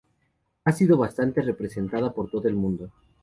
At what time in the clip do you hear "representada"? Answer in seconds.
1.43-2.11